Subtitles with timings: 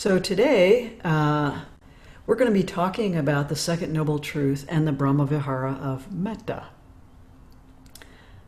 [0.00, 1.60] So today, uh,
[2.24, 6.68] we're going to be talking about the second noble truth and the Brahmavihara of metta.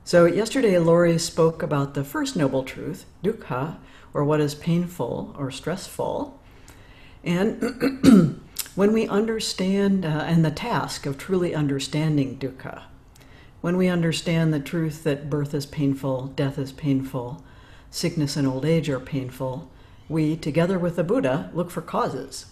[0.02, 3.76] So yesterday, Laurie spoke about the first noble truth, dukkha,
[4.14, 6.40] or what is painful or stressful.
[7.22, 8.40] And
[8.74, 12.84] when we understand, uh, and the task of truly understanding dukkha,
[13.60, 17.44] when we understand the truth that birth is painful, death is painful,
[17.90, 19.70] sickness and old age are painful,
[20.12, 22.46] we, together with the Buddha, look for causes.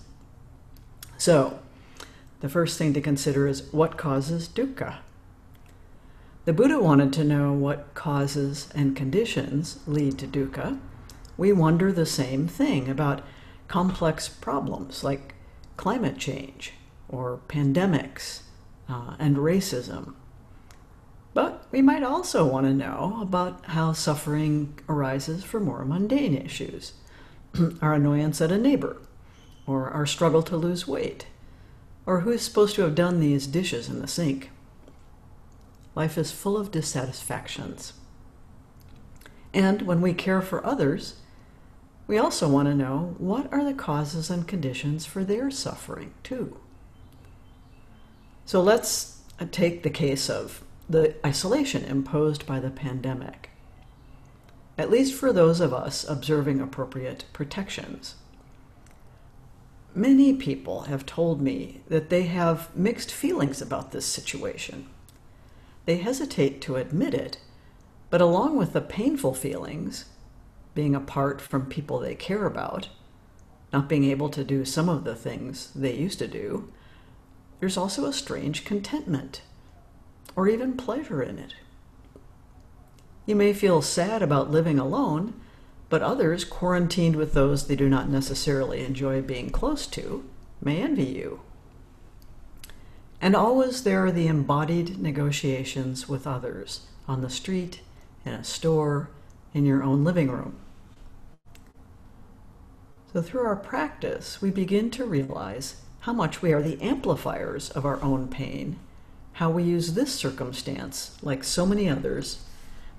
[1.18, 1.60] So,
[2.40, 4.96] the first thing to consider is what causes dukkha?
[6.46, 10.80] The Buddha wanted to know what causes and conditions lead to dukkha.
[11.36, 13.22] We wonder the same thing about
[13.68, 15.34] complex problems like
[15.76, 16.72] climate change
[17.08, 18.40] or pandemics
[18.88, 20.14] uh, and racism
[21.32, 26.94] but we might also want to know about how suffering arises for more mundane issues
[27.82, 28.96] our annoyance at a neighbor,
[29.66, 31.26] or our struggle to lose weight,
[32.06, 34.50] or who's supposed to have done these dishes in the sink.
[35.94, 37.92] Life is full of dissatisfactions.
[39.52, 41.16] And when we care for others,
[42.06, 46.56] we also want to know what are the causes and conditions for their suffering, too.
[48.44, 53.49] So let's uh, take the case of the isolation imposed by the pandemic,
[54.80, 58.14] at least for those of us observing appropriate protections.
[59.94, 64.88] Many people have told me that they have mixed feelings about this situation.
[65.84, 67.36] They hesitate to admit it,
[68.08, 70.06] but along with the painful feelings,
[70.74, 72.88] being apart from people they care about,
[73.74, 76.72] not being able to do some of the things they used to do,
[77.58, 79.42] there's also a strange contentment
[80.34, 81.52] or even pleasure in it.
[83.30, 85.34] You may feel sad about living alone,
[85.88, 90.28] but others, quarantined with those they do not necessarily enjoy being close to,
[90.60, 91.40] may envy you.
[93.20, 97.82] And always there are the embodied negotiations with others on the street,
[98.24, 99.10] in a store,
[99.54, 100.56] in your own living room.
[103.12, 107.86] So, through our practice, we begin to realize how much we are the amplifiers of
[107.86, 108.80] our own pain
[109.34, 112.44] how we use this circumstance, like so many others,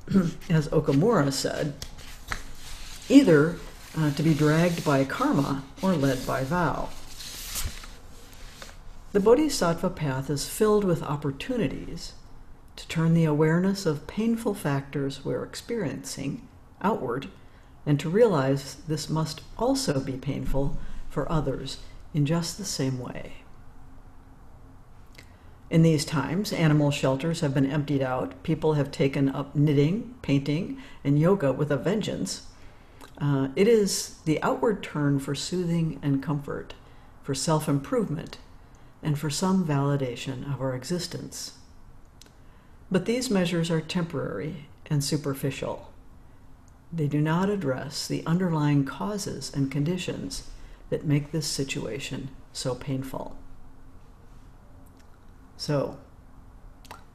[0.49, 1.73] as Okumura said,
[3.09, 3.57] either
[3.97, 6.89] uh, to be dragged by karma or led by vow.
[9.11, 12.13] The Bodhisattva path is filled with opportunities
[12.77, 16.47] to turn the awareness of painful factors we're experiencing
[16.81, 17.27] outward
[17.85, 20.77] and to realize this must also be painful
[21.09, 21.79] for others
[22.13, 23.40] in just the same way.
[25.71, 28.43] In these times, animal shelters have been emptied out.
[28.43, 32.45] People have taken up knitting, painting, and yoga with a vengeance.
[33.17, 36.73] Uh, it is the outward turn for soothing and comfort,
[37.23, 38.37] for self improvement,
[39.01, 41.53] and for some validation of our existence.
[42.91, 45.89] But these measures are temporary and superficial.
[46.91, 50.49] They do not address the underlying causes and conditions
[50.89, 53.37] that make this situation so painful.
[55.61, 55.99] So,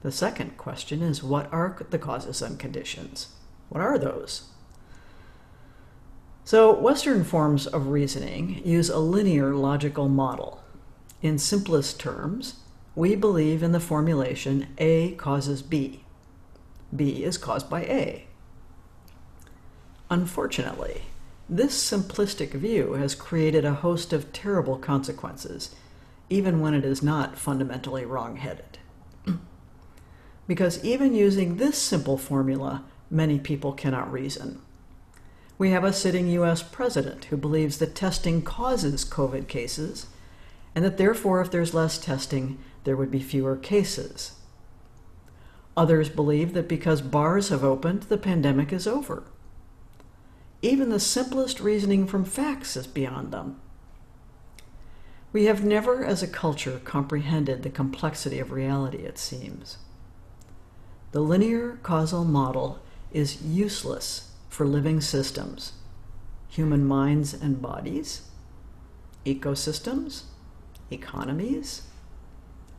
[0.02, 3.34] the second question is what are the causes and conditions?
[3.70, 4.50] What are those?
[6.44, 10.62] So, Western forms of reasoning use a linear logical model.
[11.22, 12.60] In simplest terms,
[12.94, 16.04] we believe in the formulation A causes B.
[16.94, 18.26] B is caused by A.
[20.08, 21.02] Unfortunately,
[21.48, 25.74] this simplistic view has created a host of terrible consequences
[26.28, 28.78] even when it is not fundamentally wrong-headed.
[30.47, 34.60] because even using this simple formula, many people cannot reason.
[35.59, 40.06] We have a sitting US president who believes that testing causes COVID cases,
[40.75, 44.32] and that therefore, if there's less testing, there would be fewer cases.
[45.76, 49.25] Others believe that because bars have opened, the pandemic is over.
[50.62, 53.60] Even the simplest reasoning from facts is beyond them.
[55.36, 59.77] We have never, as a culture, comprehended the complexity of reality, it seems.
[61.12, 62.78] The linear causal model
[63.12, 65.74] is useless for living systems,
[66.48, 68.30] human minds and bodies,
[69.27, 70.22] ecosystems,
[70.91, 71.83] economies,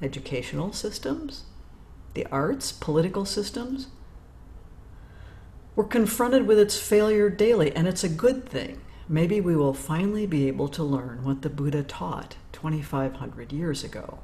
[0.01, 1.43] educational systems,
[2.15, 3.89] the arts, political systems.
[5.75, 8.81] We're confronted with its failure daily, and it's a good thing.
[9.09, 14.19] Maybe we will finally be able to learn what the Buddha taught 2,500 years ago.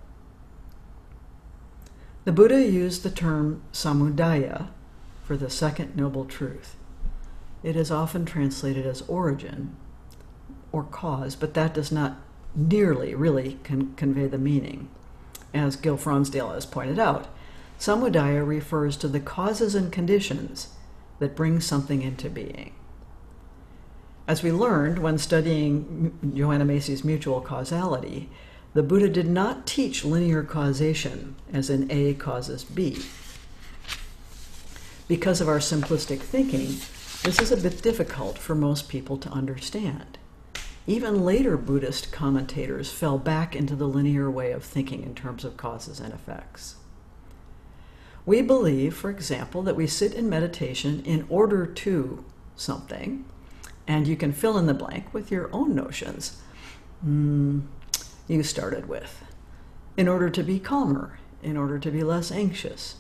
[2.26, 4.68] The Buddha used the term samudaya
[5.24, 6.76] for the second noble truth.
[7.64, 9.76] It is often translated as origin,
[10.74, 12.18] or cause, but that does not
[12.54, 14.90] nearly really con- convey the meaning.
[15.54, 17.28] As Gil Fronsdal has pointed out,
[17.80, 20.70] samudaya refers to the causes and conditions
[21.20, 22.74] that bring something into being.
[24.26, 28.30] As we learned when studying Joanna Macy's mutual causality,
[28.74, 33.04] the Buddha did not teach linear causation, as in A causes B.
[35.10, 36.78] Because of our simplistic thinking,
[37.24, 40.18] this is a bit difficult for most people to understand.
[40.88, 45.58] Even later Buddhist commentators fell back into the linear way of thinking in terms of
[45.58, 46.76] causes and effects.
[48.26, 52.24] We believe, for example, that we sit in meditation in order to
[52.56, 53.26] something,
[53.88, 56.42] and you can fill in the blank with your own notions
[57.06, 57.62] mm,
[58.28, 59.24] you started with.
[59.98, 62.96] In order to be calmer, in order to be less anxious,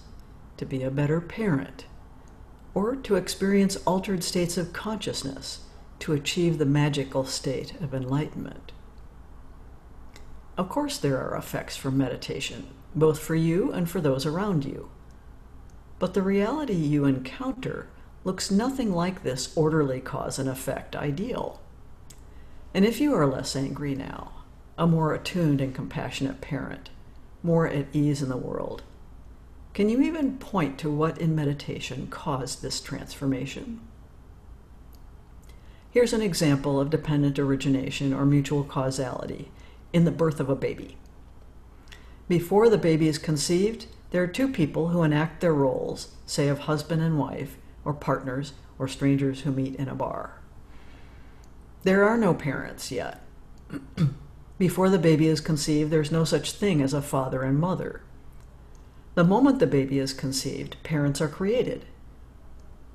[0.57, 1.85] to be a better parent,
[2.73, 5.61] or to experience altered states of consciousness
[5.99, 8.71] to achieve the magical state of enlightenment.
[10.57, 14.89] Of course, there are effects from meditation, both for you and for those around you.
[15.97, 17.87] But the reality you encounter
[18.23, 21.61] looks nothing like this orderly cause and effect ideal.
[22.73, 24.31] And if you are less angry now,
[24.77, 26.89] a more attuned and compassionate parent,
[27.43, 28.83] more at ease in the world,
[29.73, 33.81] can you even point to what in meditation caused this transformation?
[35.89, 39.51] Here's an example of dependent origination or mutual causality
[39.91, 40.97] in the birth of a baby.
[42.27, 46.59] Before the baby is conceived, there are two people who enact their roles, say of
[46.59, 50.39] husband and wife, or partners, or strangers who meet in a bar.
[51.83, 53.21] There are no parents yet.
[54.57, 58.01] Before the baby is conceived, there's no such thing as a father and mother.
[59.15, 61.85] The moment the baby is conceived, parents are created.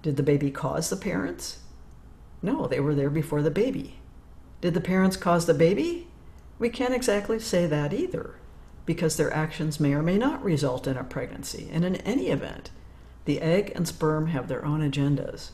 [0.02, 1.58] Did the baby cause the parents?
[2.42, 3.98] No, they were there before the baby.
[4.60, 6.08] Did the parents cause the baby?
[6.58, 8.36] We can't exactly say that either,
[8.86, 12.70] because their actions may or may not result in a pregnancy, and in any event,
[13.28, 15.50] the egg and sperm have their own agendas.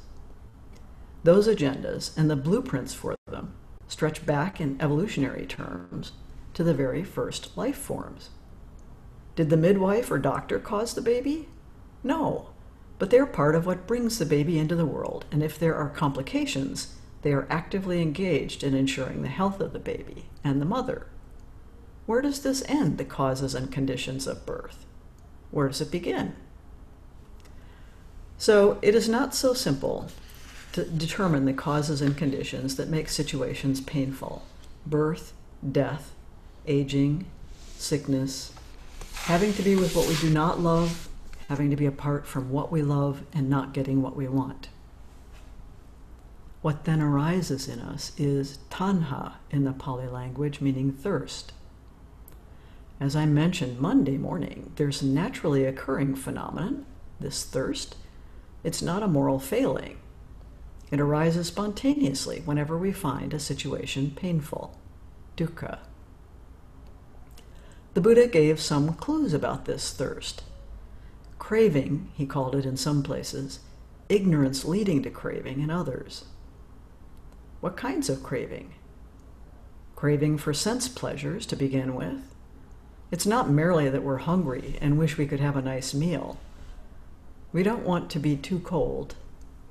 [1.25, 3.57] Those agendas and the blueprints for them
[3.89, 6.13] stretch back in evolutionary terms
[6.53, 8.31] to the very first life forms.
[9.35, 11.49] Did the midwife or doctor cause the baby?
[12.05, 12.51] No,
[13.01, 15.91] but they're part of what brings the baby into the world, and if there are
[15.91, 21.09] complications, they are actively engaged in ensuring the health of the baby and the mother.
[22.07, 24.87] Where does this end, the causes and conditions of birth?
[25.51, 26.37] Where does it begin?
[28.45, 30.09] So it is not so simple
[30.73, 34.45] to determine the causes and conditions that make situations painful
[34.85, 35.33] birth,
[35.73, 36.13] death,
[36.67, 37.25] aging,
[37.79, 38.53] sickness,
[39.15, 41.09] having to be with what we do not love,
[41.49, 44.69] having to be apart from what we love, and not getting what we want.
[46.61, 51.55] What then arises in us is tanha in the Pali language, meaning thirst.
[53.01, 56.85] As I mentioned Monday morning, there's a naturally occurring phenomenon,
[57.19, 57.97] this thirst,
[58.65, 59.99] it's not a moral failing.
[60.91, 64.79] It arises spontaneously whenever we find a situation painful.
[65.37, 65.79] Dukkha.
[67.95, 70.43] The Buddha gave some clues about this thirst.
[71.39, 73.61] Craving, he called it in some places,
[74.09, 76.25] ignorance leading to craving in others.
[77.61, 78.75] What kinds of craving?
[79.95, 82.35] Craving for sense pleasures to begin with.
[83.11, 86.39] It's not merely that we're hungry and wish we could have a nice meal.
[87.55, 89.15] We don't want to be too cold,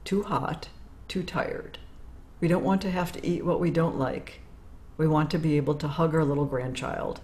[0.05, 0.69] too hot,
[1.09, 1.79] too tired.
[2.39, 4.39] We don't want to have to eat what we don't like.
[4.95, 7.19] We want to be able to hug our little grandchild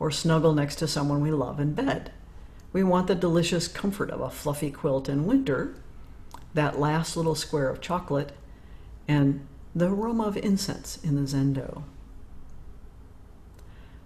[0.00, 2.10] or snuggle next to someone we love in bed.
[2.72, 5.76] We want the delicious comfort of a fluffy quilt in winter,
[6.54, 8.32] that last little square of chocolate,
[9.06, 11.84] and the aroma of incense in the zendo.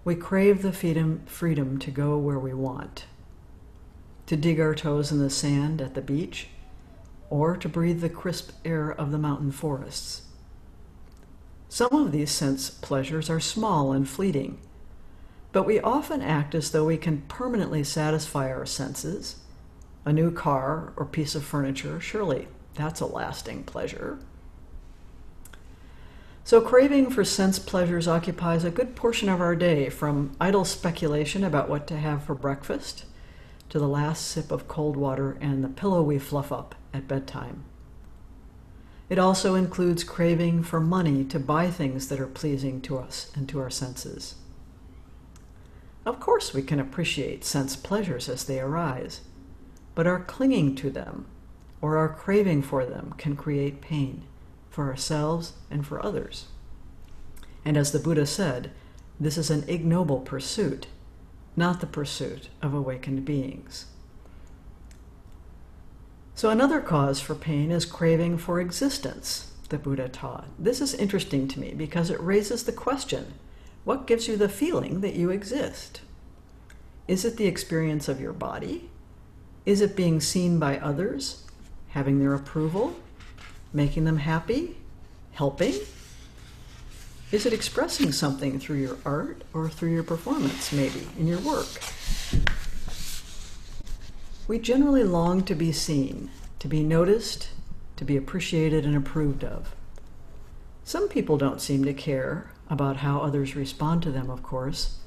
[0.03, 3.05] We crave the freedom, freedom to go where we want,
[4.27, 6.47] to dig our toes in the sand at the beach,
[7.29, 10.23] or to breathe the crisp air of the mountain forests.
[11.69, 14.59] Some of these sense pleasures are small and fleeting,
[15.51, 19.37] but we often act as though we can permanently satisfy our senses.
[20.05, 24.19] A new car or piece of furniture, surely that's a lasting pleasure.
[26.43, 31.43] So, craving for sense pleasures occupies a good portion of our day, from idle speculation
[31.43, 33.05] about what to have for breakfast
[33.69, 37.63] to the last sip of cold water and the pillow we fluff up at bedtime.
[39.09, 43.47] It also includes craving for money to buy things that are pleasing to us and
[43.49, 44.35] to our senses.
[46.05, 49.21] Of course, we can appreciate sense pleasures as they arise,
[49.93, 51.27] but our clinging to them
[51.81, 54.23] or our craving for them can create pain
[54.69, 56.45] for ourselves and for others.
[57.63, 58.71] And as the Buddha said,
[59.19, 60.87] this is an ignoble pursuit,
[61.55, 63.85] not the pursuit of awakened beings.
[66.33, 70.47] So, another cause for pain is craving for existence, the Buddha taught.
[70.59, 73.35] This is interesting to me because it raises the question
[73.85, 76.01] what gives you the feeling that you exist?
[77.07, 78.89] Is it the experience of your body?
[79.63, 81.43] Is it being seen by others,
[81.89, 82.95] having their approval,
[83.71, 84.77] making them happy,
[85.33, 85.75] helping?
[87.35, 91.67] Is it expressing something through your art or through your performance, maybe, in your work?
[94.47, 97.49] We generally long to be seen, to be noticed,
[97.97, 99.75] to be appreciated and approved of.
[100.85, 104.99] Some people don't seem to care about how others respond to them, of course,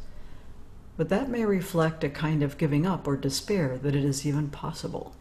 [0.98, 4.50] but that may reflect a kind of giving up or despair that it is even
[4.50, 5.16] possible.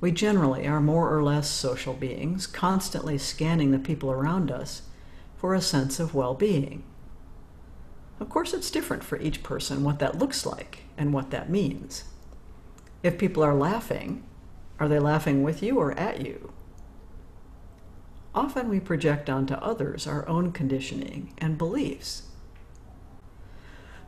[0.00, 4.82] We generally are more or less social beings, constantly scanning the people around us
[5.38, 6.82] for a sense of well being.
[8.20, 12.04] Of course, it's different for each person what that looks like and what that means.
[13.02, 14.24] If people are laughing,
[14.80, 16.52] are they laughing with you or at you?
[18.34, 22.22] Often we project onto others our own conditioning and beliefs.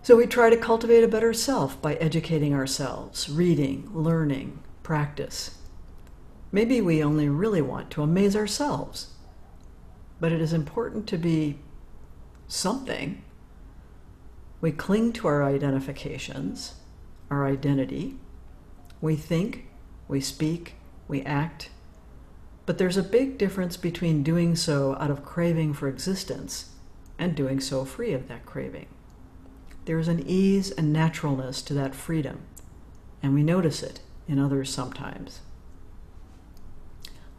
[0.02, 5.58] So we try to cultivate a better self by educating ourselves, reading, learning, practice.
[6.50, 9.08] Maybe we only really want to amaze ourselves.
[10.20, 11.58] But it is important to be
[12.46, 13.22] something.
[14.60, 16.74] We cling to our identifications,
[17.30, 18.16] our identity.
[19.00, 19.68] We think,
[20.06, 20.74] we speak,
[21.08, 21.70] we act.
[22.66, 26.70] But there's a big difference between doing so out of craving for existence
[27.18, 28.86] and doing so free of that craving.
[29.86, 32.42] There is an ease and naturalness to that freedom,
[33.22, 35.40] and we notice it in others sometimes.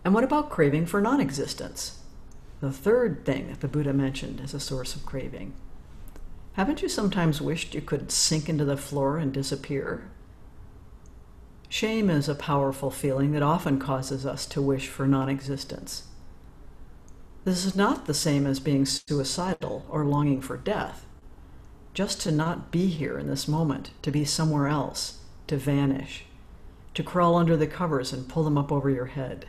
[0.04, 2.01] And what about craving for non existence?
[2.62, 5.54] The third thing that the Buddha mentioned as a source of craving.
[6.54, 10.12] Haven't you sometimes wished you could sink into the floor and disappear?
[11.70, 16.04] Shame is a powerful feeling that often causes us to wish for non existence.
[17.46, 21.08] This is not the same as being suicidal or longing for death.
[21.96, 26.26] Just to not be here in this moment, to be somewhere else, to vanish,
[26.94, 29.48] to crawl under the covers and pull them up over your head.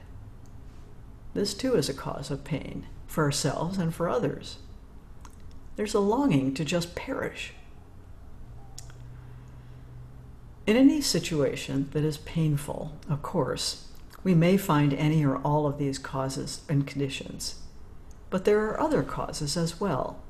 [1.35, 4.57] This too is a cause of pain for ourselves and for others.
[5.77, 7.53] There's a longing to just perish.
[10.67, 13.89] In any situation that is painful, of course,
[14.25, 17.57] we may find any or all of these causes and conditions.
[18.31, 20.23] But there are other causes as well.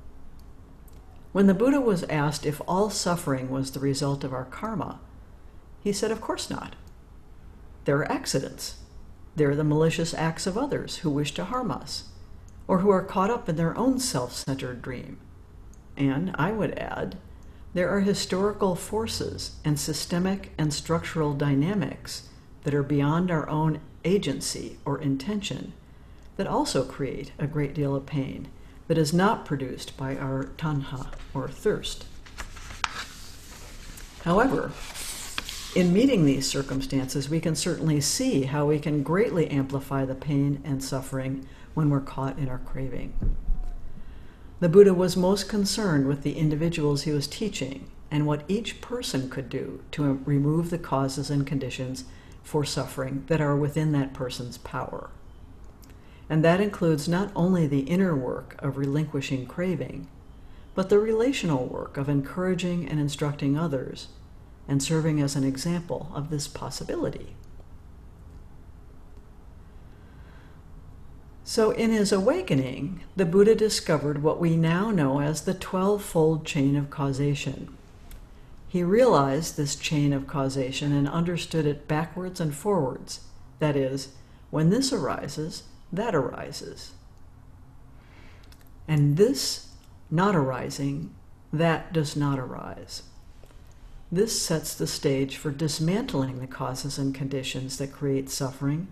[1.31, 4.99] When the Buddha was asked if all suffering was the result of our karma,
[5.81, 6.75] he said, Of course not.
[7.85, 8.77] There are accidents.
[9.37, 12.09] There are the malicious acts of others who wish to harm us,
[12.73, 15.19] or who are caught up in their own self centered dream.
[15.95, 17.19] And, I would add,
[17.75, 22.31] there are historical forces and systemic and structural dynamics
[22.65, 25.75] that are beyond our own agency or intention
[26.39, 28.49] that also create a great deal of pain
[28.89, 32.07] that is not produced by our tanha or thirst.
[34.25, 34.73] However,
[35.77, 40.63] in meeting these circumstances, we can certainly see how we can greatly amplify the pain
[40.65, 43.13] and suffering when we're caught in our craving.
[44.61, 49.29] The Buddha was most concerned with the individuals he was teaching and what each person
[49.29, 52.05] could do to remove the causes and conditions
[52.43, 55.11] for suffering that are within that person's power.
[56.29, 60.07] And that includes not only the inner work of relinquishing craving,
[60.75, 64.09] but the relational work of encouraging and instructing others
[64.69, 67.35] and serving as an example of this possibility.
[71.45, 76.47] So, in his awakening, the Buddha discovered what we now know as the 12 fold
[76.47, 77.77] chain of causation.
[78.69, 83.21] He realized this chain of causation and understood it backwards and forwards.
[83.59, 84.15] That is,
[84.51, 86.93] when this arises, that arises.
[88.87, 89.69] And this
[90.11, 91.13] not arising,
[91.53, 93.03] that does not arise.
[94.11, 98.89] This sets the stage for dismantling the causes and conditions that create suffering,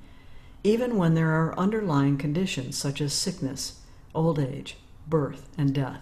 [0.62, 3.80] even when there are underlying conditions such as sickness,
[4.14, 4.76] old age,
[5.08, 6.00] birth, and death.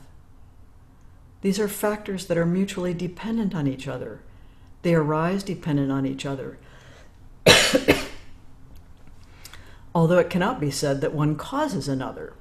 [1.40, 4.20] These are factors that are mutually dependent on each other.
[4.82, 6.58] They arise dependent on each other.
[9.94, 12.32] although it cannot be said that one causes another.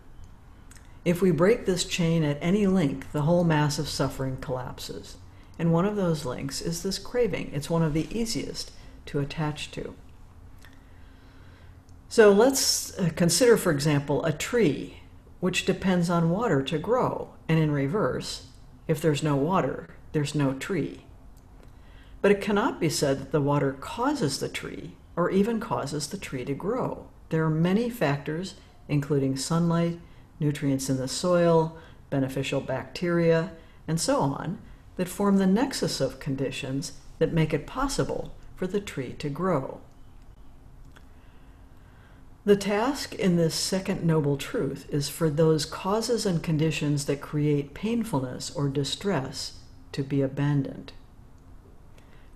[1.05, 5.17] If we break this chain at any link, the whole mass of suffering collapses.
[5.57, 7.51] And one of those links is this craving.
[7.53, 8.71] It's one of the easiest
[9.07, 9.95] to attach to.
[12.09, 15.01] So let's uh, consider, for example, a tree
[15.39, 18.47] which depends on water to grow, and in reverse,
[18.87, 21.03] if there's no water, there's no tree.
[22.21, 26.17] But it cannot be said that the water causes the tree or even causes the
[26.17, 27.07] tree to grow.
[27.29, 28.55] There are many factors,
[28.87, 29.99] including sunlight,
[30.39, 31.77] nutrients in the soil,
[32.09, 33.51] beneficial bacteria,
[33.87, 34.59] and so on,
[34.95, 39.81] that form the nexus of conditions that make it possible for the tree to grow.
[42.47, 47.73] The task in this second noble truth is for those causes and conditions that create
[47.73, 49.59] painfulness or distress
[49.91, 50.93] to be abandoned.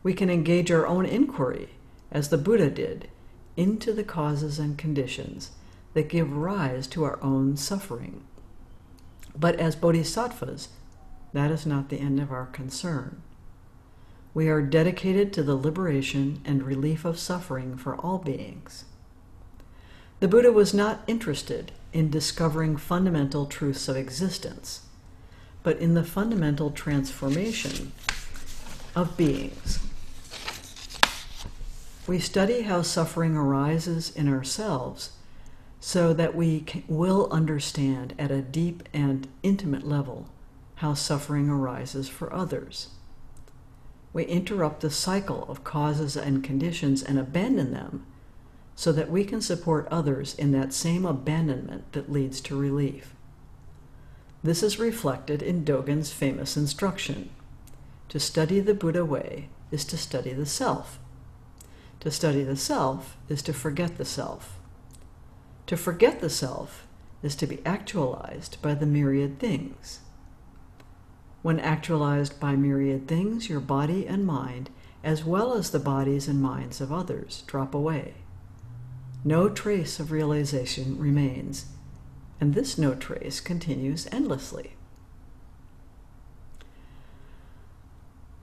[0.04, 1.70] We can engage our own inquiry,
[2.12, 3.08] as the Buddha did,
[3.56, 5.52] into the causes and conditions
[5.94, 8.26] that give rise to our own suffering.
[9.34, 10.68] But as bodhisattvas,
[11.32, 13.22] that is not the end of our concern.
[14.34, 18.84] We are dedicated to the liberation and relief of suffering for all beings.
[20.22, 24.82] The Buddha was not interested in discovering fundamental truths of existence,
[25.64, 27.92] but in the fundamental transformation
[28.96, 29.80] of beings.
[32.06, 35.14] We study how suffering arises in ourselves
[35.80, 40.30] so that we will understand at a deep and intimate level
[40.76, 42.90] how suffering arises for others.
[44.14, 48.06] We interrupt the cycle of causes and conditions and abandon them
[48.76, 53.14] so that we can support others in that same abandonment that leads to relief.
[54.44, 57.30] This is reflected in Dogen's famous instruction.
[58.10, 61.00] To study the Buddha way is to study the self.
[62.00, 64.60] To study the self is to forget the self.
[65.68, 66.88] To forget the self
[67.22, 70.00] is to be actualized by the myriad things.
[71.44, 74.72] When actualized by myriad things, your body and mind,
[75.04, 78.16] as well as the bodies and minds of others, drop away.
[79.24, 81.68] No trace of realization remains,
[82.40, 84.74] and this no trace continues endlessly.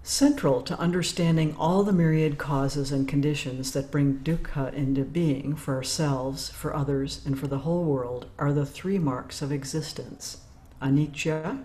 [0.04, 5.74] Central to understanding all the myriad causes and conditions that bring dukkha into being for
[5.74, 10.38] ourselves, for others, and for the whole world are the three marks of existence
[10.80, 11.64] anicca,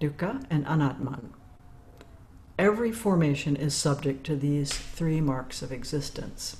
[0.00, 1.28] dukkha, and anatman.
[2.58, 6.56] Every formation is subject to these three marks of existence.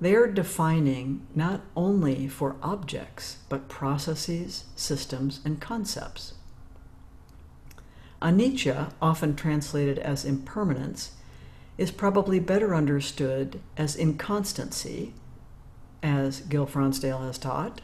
[0.00, 6.34] They are defining not only for objects, but processes, systems, and concepts.
[8.20, 11.12] Anicca, often translated as impermanence,
[11.78, 15.14] is probably better understood as inconstancy,
[16.02, 17.80] as Gil Fronsdal has taught.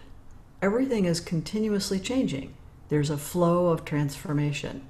[0.60, 2.54] Everything is continuously changing.
[2.88, 4.86] There's a flow of transformation.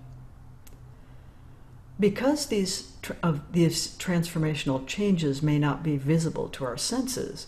[2.02, 7.46] Because these, of these transformational changes may not be visible to our senses,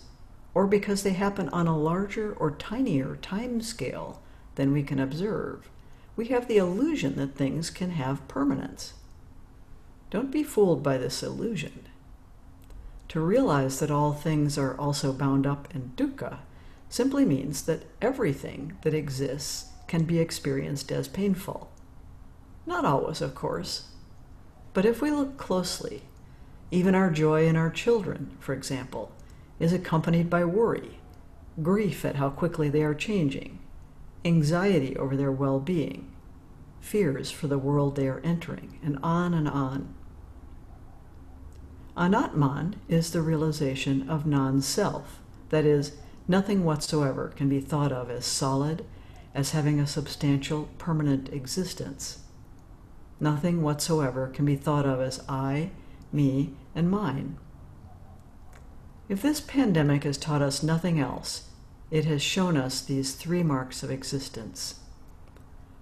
[0.53, 4.21] or because they happen on a larger or tinier time scale
[4.55, 5.69] than we can observe,
[6.15, 8.93] we have the illusion that things can have permanence.
[10.09, 11.87] Don't be fooled by this illusion.
[13.09, 16.37] To realize that all things are also bound up in dukkha
[16.87, 21.69] simply means that everything that exists can be experienced as painful.
[22.65, 23.89] Not always, of course.
[24.75, 26.03] But if we look closely,
[26.69, 29.09] even our joy in our children, for example,
[29.57, 30.99] is accompanied by worry,
[31.63, 33.59] grief at how quickly they are changing,
[34.25, 36.11] anxiety over their well being,
[36.81, 39.95] fears for the world they are entering, and on and on.
[41.95, 45.93] Anatman is the realization of non self, that is,
[46.27, 48.83] nothing whatsoever can be thought of as solid,
[49.33, 52.24] as having a substantial, permanent existence.
[53.19, 55.71] Nothing whatsoever can be thought of as I,
[56.11, 57.37] me, and mine.
[59.07, 61.49] If this pandemic has taught us nothing else,
[61.91, 64.79] it has shown us these three marks of existence.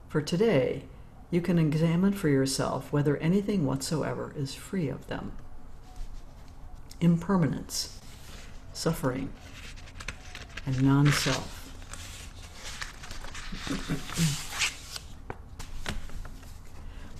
[0.10, 0.84] For today,
[1.32, 5.32] you can examine for yourself whether anything whatsoever is free of them.
[7.02, 8.00] Impermanence,
[8.74, 9.32] suffering,
[10.66, 11.62] and non self.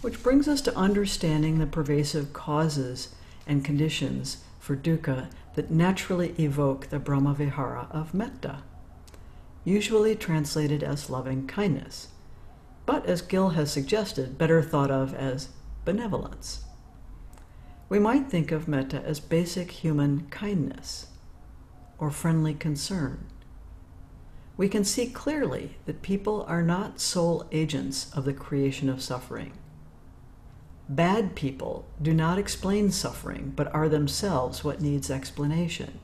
[0.04, 3.16] Which brings us to understanding the pervasive causes
[3.48, 8.64] and conditions for dukkha that naturally evoke the Brahmavihara of metta,
[9.64, 12.10] usually translated as loving kindness,
[12.86, 15.48] but as Gil has suggested, better thought of as
[15.86, 16.66] benevolence.
[17.88, 21.08] We might think of metta as basic human kindness
[21.98, 23.28] or friendly concern.
[24.58, 29.54] We can see clearly that people are not sole agents of the creation of suffering.
[30.96, 36.00] Bad people do not explain suffering, but are themselves what needs explanation.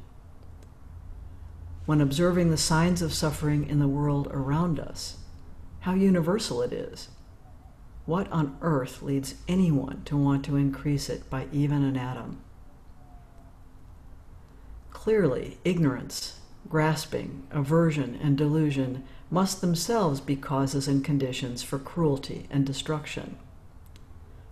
[1.89, 5.17] when observing the signs of suffering in the world around us,
[5.79, 7.09] how universal it is.
[8.05, 12.41] What on earth leads anyone to want to increase it by even an atom?
[14.91, 22.67] Clearly, ignorance, grasping, aversion, and delusion must themselves be causes and conditions for cruelty and
[22.67, 23.35] destruction.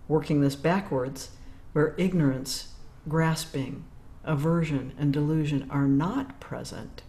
[0.08, 1.30] Working this backwards,
[1.72, 2.72] where ignorance,
[3.08, 3.84] grasping,
[4.24, 7.02] aversion, and delusion are not present,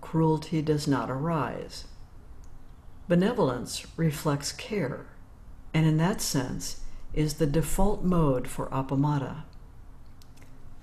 [0.00, 1.86] cruelty does not arise.
[3.08, 5.06] Benevolence reflects care,
[5.72, 6.82] and in that sense
[7.14, 9.44] is the default mode for appamada.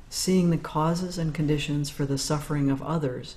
[0.09, 3.35] Seeing the causes and conditions for the suffering of others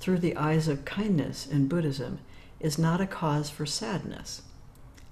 [0.00, 2.18] through the eyes of kindness in Buddhism
[2.60, 4.42] is not a cause for sadness.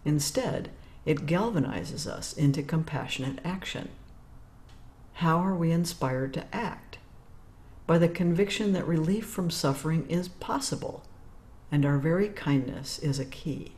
[0.04, 0.70] Instead,
[1.06, 3.88] it galvanizes us into compassionate action.
[5.14, 6.98] How are we inspired to act?
[7.86, 11.04] By the conviction that relief from suffering is possible,
[11.72, 13.72] and our very kindness is a key.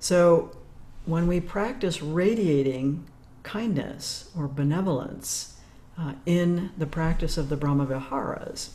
[0.00, 0.56] So,
[1.04, 3.06] when we practice radiating
[3.42, 5.60] kindness or benevolence,
[6.00, 8.70] uh, in the practice of the Brahmaviharas,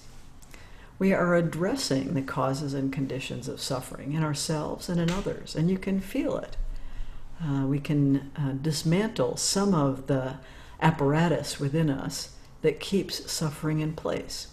[0.97, 5.69] we are addressing the causes and conditions of suffering in ourselves and in others, and
[5.69, 6.57] you can feel it.
[7.43, 10.35] Uh, we can uh, dismantle some of the
[10.81, 14.47] apparatus within us that keeps suffering in place.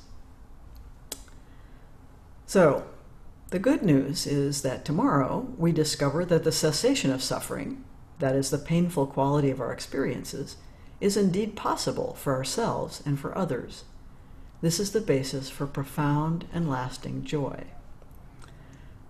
[2.46, 2.86] So,
[3.50, 7.84] the good news is that tomorrow we discover that the cessation of suffering,
[8.18, 10.56] that is, the painful quality of our experiences,
[11.00, 13.84] is indeed possible for ourselves and for others.
[14.62, 17.64] This is the basis for profound and lasting joy.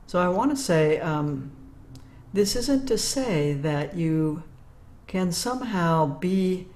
[0.07, 1.53] So I want to say um,
[2.33, 4.43] this isn't to say that you
[5.07, 6.69] can somehow be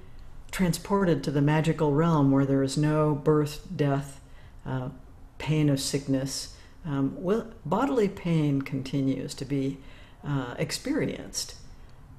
[0.51, 4.21] transported to the magical realm where there is no birth, death,
[4.67, 4.91] uh,
[5.39, 6.55] pain of sickness.
[6.85, 9.79] Um, well, bodily pain continues to be
[10.23, 11.55] uh, experienced.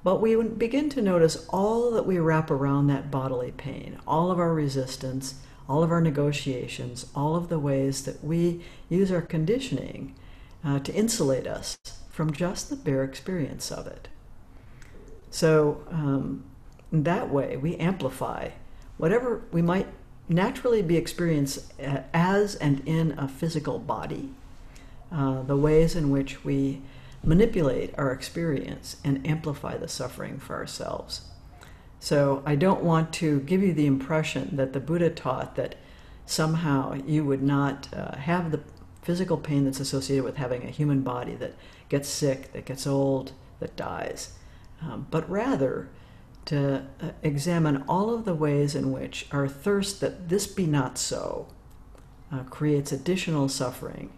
[0.02, 4.38] But we begin to notice all that we wrap around that bodily pain, all of
[4.38, 5.34] our resistance,
[5.68, 10.14] all of our negotiations, all of the ways that we use our conditioning
[10.64, 11.78] uh, to insulate us
[12.08, 14.08] from just the bare experience of it.
[15.30, 16.44] So, um,
[16.90, 18.50] in that way, we amplify
[18.96, 19.86] whatever we might
[20.28, 21.72] naturally be experienced
[22.12, 24.30] as and in a physical body,
[25.12, 26.80] uh, the ways in which we
[27.22, 31.22] manipulate our experience and amplify the suffering for ourselves.
[32.00, 35.74] So I don't want to give you the impression that the Buddha taught that
[36.26, 38.60] somehow you would not uh, have the
[39.02, 41.54] physical pain that's associated with having a human body that
[41.88, 44.34] gets sick, that gets old, that dies,
[44.82, 45.88] um, but rather
[46.44, 50.98] to uh, examine all of the ways in which our thirst that this be not
[50.98, 51.48] so
[52.32, 54.10] uh, creates additional suffering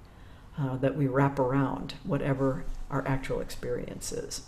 [0.59, 4.43] uh, that we wrap around whatever our actual experiences.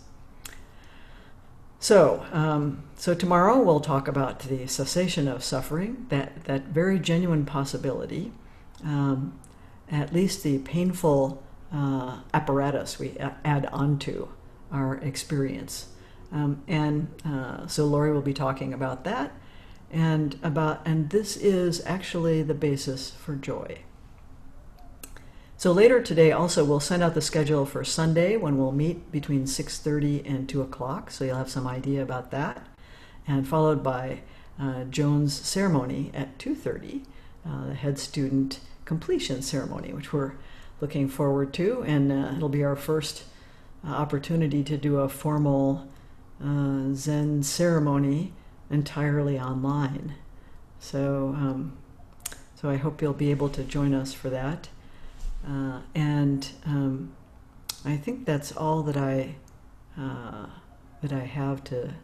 [1.82, 7.44] So, um, so tomorrow we'll talk about the cessation of suffering, that, that very genuine
[7.44, 8.30] possibility,
[8.84, 9.36] um,
[9.90, 11.42] at least the painful
[11.72, 14.28] uh, apparatus we add onto
[14.70, 15.88] our experience.
[16.30, 19.32] Um, and uh, so Laurie will be talking about that
[19.90, 23.78] and about, and this is actually the basis for joy.
[25.62, 29.44] So later today also we'll send out the schedule for Sunday when we'll meet between
[29.44, 32.66] 6.30 and 2 o'clock, so you'll have some idea about that.
[33.28, 34.22] And followed by
[34.60, 37.04] uh, Joan's ceremony at 2.30,
[37.46, 40.32] uh, the head student completion ceremony, which we're
[40.80, 41.84] looking forward to.
[41.86, 43.22] And uh, it'll be our first
[43.86, 45.86] uh, opportunity to do a formal
[46.44, 48.32] uh, Zen ceremony
[48.68, 50.16] entirely online.
[50.80, 51.76] So, um,
[52.56, 54.66] so I hope you'll be able to join us for that.
[55.46, 57.12] Uh, and um,
[57.84, 59.34] I think that's all that I
[59.98, 60.46] uh,
[61.02, 61.94] that I have to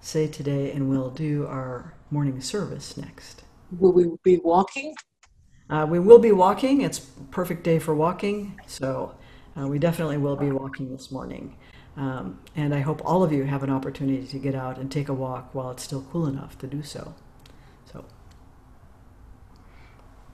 [0.00, 3.42] say today, and we'll do our morning service next.
[3.78, 4.94] Will we be walking?
[5.68, 6.80] Uh, we will be walking.
[6.80, 9.16] It's perfect day for walking, so
[9.58, 11.56] uh, we definitely will be walking this morning.
[11.96, 15.08] Um, and I hope all of you have an opportunity to get out and take
[15.08, 17.14] a walk while it's still cool enough to do so.